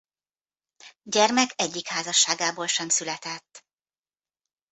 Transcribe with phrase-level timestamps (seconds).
[1.03, 3.65] Gyermek egyik házasságából sem született.